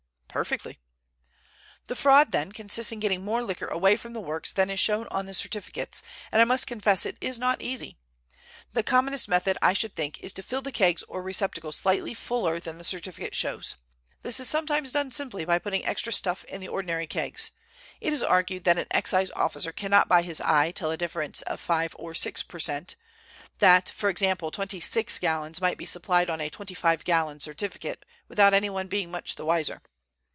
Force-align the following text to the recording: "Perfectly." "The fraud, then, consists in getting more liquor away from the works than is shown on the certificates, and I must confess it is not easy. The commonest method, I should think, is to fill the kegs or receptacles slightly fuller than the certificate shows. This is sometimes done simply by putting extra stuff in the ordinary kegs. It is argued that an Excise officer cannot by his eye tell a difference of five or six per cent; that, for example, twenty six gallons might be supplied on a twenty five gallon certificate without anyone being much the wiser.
"Perfectly." 0.33 0.79
"The 1.87 1.93
fraud, 1.97 2.31
then, 2.31 2.53
consists 2.53 2.93
in 2.93 3.01
getting 3.01 3.21
more 3.21 3.43
liquor 3.43 3.67
away 3.67 3.97
from 3.97 4.13
the 4.13 4.21
works 4.21 4.53
than 4.53 4.69
is 4.69 4.79
shown 4.79 5.09
on 5.11 5.25
the 5.25 5.33
certificates, 5.33 6.03
and 6.31 6.41
I 6.41 6.45
must 6.45 6.67
confess 6.67 7.05
it 7.05 7.17
is 7.19 7.37
not 7.37 7.61
easy. 7.61 7.97
The 8.71 8.81
commonest 8.81 9.27
method, 9.27 9.57
I 9.61 9.73
should 9.73 9.93
think, 9.93 10.21
is 10.21 10.31
to 10.31 10.41
fill 10.41 10.61
the 10.61 10.71
kegs 10.71 11.03
or 11.03 11.21
receptacles 11.21 11.75
slightly 11.75 12.13
fuller 12.13 12.61
than 12.61 12.77
the 12.77 12.85
certificate 12.85 13.35
shows. 13.35 13.75
This 14.21 14.39
is 14.39 14.47
sometimes 14.47 14.93
done 14.93 15.11
simply 15.11 15.43
by 15.43 15.59
putting 15.59 15.85
extra 15.85 16.13
stuff 16.13 16.45
in 16.45 16.61
the 16.61 16.69
ordinary 16.69 17.07
kegs. 17.07 17.51
It 17.99 18.13
is 18.13 18.23
argued 18.23 18.63
that 18.63 18.77
an 18.77 18.87
Excise 18.89 19.31
officer 19.31 19.73
cannot 19.73 20.07
by 20.07 20.21
his 20.21 20.39
eye 20.39 20.71
tell 20.71 20.91
a 20.91 20.97
difference 20.97 21.41
of 21.41 21.59
five 21.59 21.93
or 21.99 22.13
six 22.13 22.41
per 22.41 22.57
cent; 22.57 22.95
that, 23.59 23.89
for 23.89 24.09
example, 24.09 24.49
twenty 24.49 24.79
six 24.79 25.19
gallons 25.19 25.59
might 25.59 25.77
be 25.77 25.83
supplied 25.85 26.29
on 26.29 26.39
a 26.39 26.49
twenty 26.49 26.73
five 26.73 27.03
gallon 27.03 27.41
certificate 27.41 28.05
without 28.29 28.53
anyone 28.53 28.87
being 28.87 29.11
much 29.11 29.35
the 29.35 29.43
wiser. 29.43 29.81